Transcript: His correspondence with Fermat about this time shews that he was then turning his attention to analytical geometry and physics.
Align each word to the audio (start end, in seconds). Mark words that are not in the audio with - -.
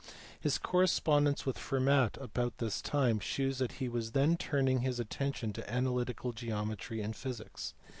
His 0.39 0.57
correspondence 0.57 1.45
with 1.45 1.59
Fermat 1.59 2.17
about 2.17 2.57
this 2.57 2.81
time 2.81 3.19
shews 3.19 3.59
that 3.59 3.73
he 3.73 3.87
was 3.87 4.13
then 4.13 4.35
turning 4.35 4.79
his 4.79 4.99
attention 4.99 5.53
to 5.53 5.71
analytical 5.71 6.33
geometry 6.33 7.01
and 7.03 7.15
physics. 7.15 7.75